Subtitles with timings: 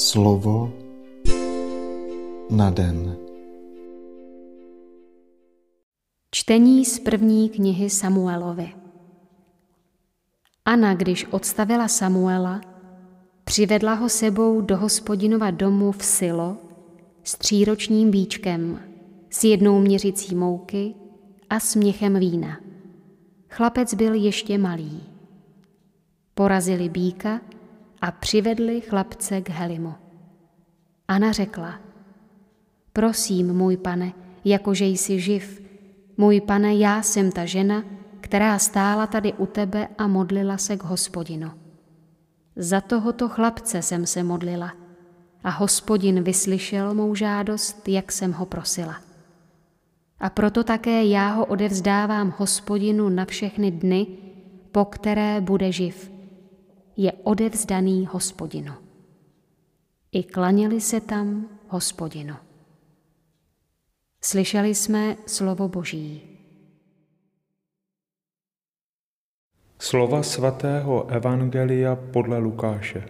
[0.00, 0.72] Slovo
[2.50, 3.16] na den.
[6.30, 8.72] Čtení z první knihy Samuelovi.
[10.64, 12.60] Anna, když odstavila Samuela,
[13.44, 16.56] přivedla ho sebou do hospodinova domu v Silo
[17.24, 18.80] s tříročním bíčkem,
[19.30, 20.94] s jednou měřicí mouky
[21.50, 22.60] a směchem vína.
[23.48, 25.02] Chlapec byl ještě malý.
[26.34, 27.40] Porazili býka
[28.00, 29.94] a přivedli chlapce k Helimu.
[31.08, 31.80] Ana řekla,
[32.92, 34.12] prosím, můj pane,
[34.44, 35.62] jakože jsi živ,
[36.16, 37.84] můj pane, já jsem ta žena,
[38.20, 41.50] která stála tady u tebe a modlila se k hospodinu.
[42.56, 44.72] Za tohoto chlapce jsem se modlila
[45.44, 48.96] a hospodin vyslyšel mou žádost, jak jsem ho prosila.
[50.20, 54.06] A proto také já ho odevzdávám hospodinu na všechny dny,
[54.72, 56.19] po které bude živ.
[57.00, 58.72] Je odevzdaný hospodinu.
[60.12, 62.34] I klaněli se tam hospodinu.
[64.22, 66.22] Slyšeli jsme slovo Boží.
[69.78, 73.08] Slova svatého Evangelia podle Lukáše.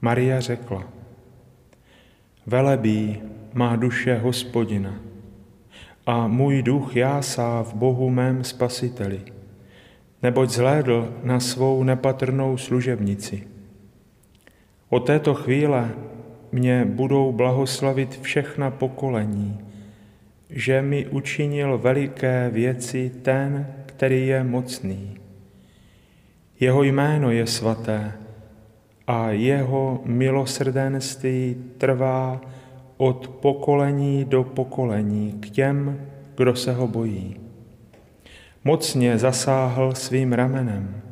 [0.00, 0.88] Maria řekla,
[2.46, 5.00] Velebí má duše hospodina
[6.06, 9.41] a můj duch jásá v Bohu mém spasiteli,
[10.22, 13.46] neboť zhlédl na svou nepatrnou služebnici.
[14.88, 15.90] O této chvíle
[16.52, 19.58] mě budou blahoslavit všechna pokolení,
[20.50, 25.16] že mi učinil veliké věci ten, který je mocný.
[26.60, 28.12] Jeho jméno je svaté
[29.06, 32.40] a jeho milosrdenství trvá
[32.96, 36.00] od pokolení do pokolení k těm,
[36.36, 37.41] kdo se ho bojí.
[38.64, 41.02] Mocně zasáhl svým ramenem.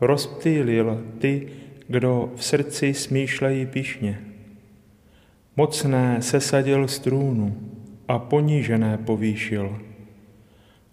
[0.00, 1.48] Rozptýlil ty,
[1.88, 4.20] kdo v srdci smýšlejí pišně.
[5.56, 7.56] Mocné sesadil z trůnu
[8.08, 9.78] a ponížené povýšil.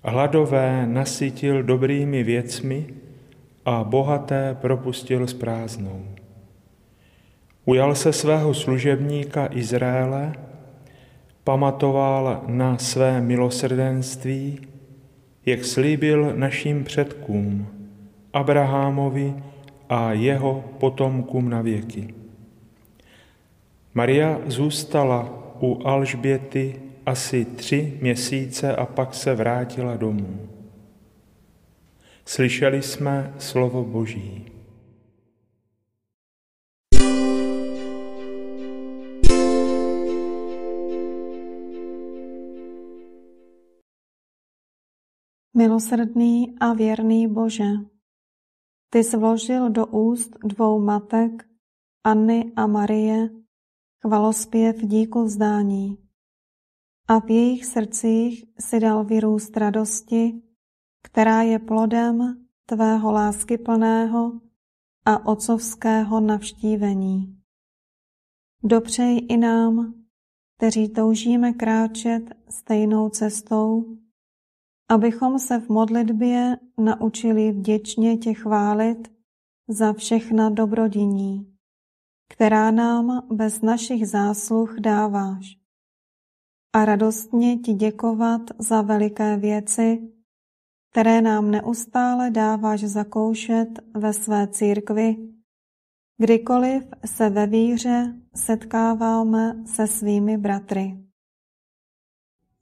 [0.03, 2.85] Hladové nasytil dobrými věcmi
[3.65, 6.05] a bohaté propustil s prázdnou.
[7.65, 10.33] Ujal se svého služebníka Izraele,
[11.43, 14.59] pamatoval na své milosrdenství,
[15.45, 17.67] jak slíbil našim předkům,
[18.33, 19.33] Abrahamovi
[19.89, 22.13] a jeho potomkům na věky.
[23.93, 26.75] Maria zůstala u Alžběty
[27.05, 30.49] asi tři měsíce a pak se vrátila domů.
[32.25, 34.45] Slyšeli jsme slovo Boží.
[45.61, 47.69] Milosrdný a věrný Bože,
[48.89, 51.49] ty jsi vložil do úst dvou matek,
[52.03, 53.29] Anny a Marie,
[53.99, 55.97] chvalospěv díku vzdání.
[57.07, 60.41] A v jejich srdcích si dal vyrůst radosti,
[61.03, 64.41] která je plodem tvého láskyplného
[65.05, 67.41] a otcovského navštívení.
[68.63, 69.93] Dopřej i nám,
[70.57, 73.97] kteří toužíme kráčet stejnou cestou,
[74.91, 79.11] abychom se v modlitbě naučili vděčně tě chválit
[79.67, 81.57] za všechna dobrodiní,
[82.33, 85.57] která nám bez našich zásluh dáváš.
[86.73, 90.11] A radostně ti děkovat za veliké věci,
[90.91, 95.15] které nám neustále dáváš zakoušet ve své církvi,
[96.17, 100.97] kdykoliv se ve víře setkáváme se svými bratry.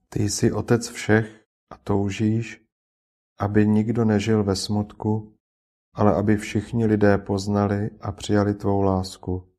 [0.10, 1.39] Ty jsi otec všech
[1.70, 2.66] a toužíš,
[3.40, 5.36] aby nikdo nežil ve smutku,
[5.94, 9.54] ale aby všichni lidé poznali a přijali tvou lásku.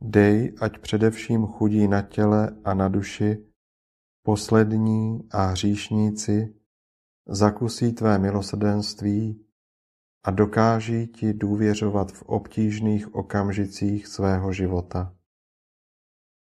[0.00, 3.46] Dej, ať především chudí na těle a na duši,
[4.22, 6.54] poslední a hříšníci,
[7.28, 9.46] zakusí tvé milosrdenství
[10.24, 15.16] a dokáží ti důvěřovat v obtížných okamžicích svého života.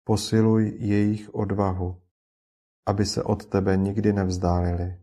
[0.04, 2.01] Posiluj jejich odvahu,
[2.88, 5.00] aby se od tebe nikdy nevzdálili.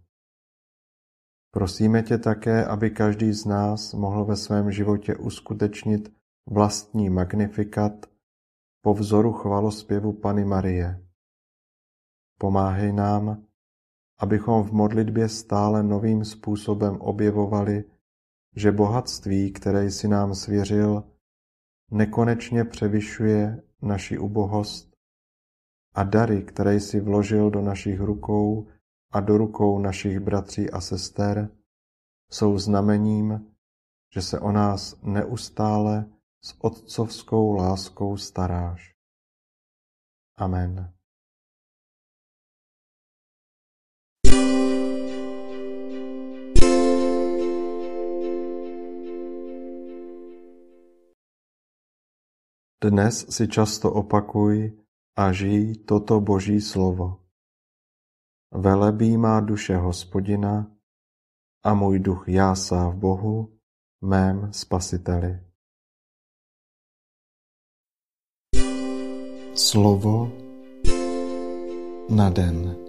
[1.51, 6.13] Prosíme tě také, aby každý z nás mohl ve svém životě uskutečnit
[6.51, 7.93] vlastní magnifikat
[8.83, 11.07] po vzoru chvalospěvu Pany Marie.
[12.39, 13.45] Pomáhej nám,
[14.19, 17.85] abychom v modlitbě stále novým způsobem objevovali,
[18.57, 21.05] že bohatství, které jsi nám svěřil,
[21.91, 24.94] nekonečně převyšuje naši ubohost
[25.95, 28.67] a dary, které jsi vložil do našich rukou
[29.13, 31.51] a do rukou našich bratří a sester,
[32.31, 33.55] jsou znamením,
[34.15, 36.11] že se o nás neustále
[36.45, 38.95] s otcovskou láskou staráš.
[40.39, 40.95] Amen.
[52.85, 54.84] Dnes si často opakuj
[55.17, 57.21] a žij toto Boží slovo.
[58.55, 60.71] Velebí má duše Hospodina
[61.63, 63.59] a můj duch jásá v Bohu,
[64.01, 65.41] mém Spasiteli.
[69.55, 70.33] Slovo
[72.11, 72.84] na den.